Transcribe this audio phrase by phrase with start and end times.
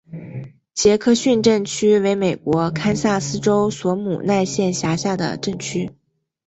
[0.73, 5.91] 杰克逊镇区为美国堪萨斯州索姆奈县辖下的镇区。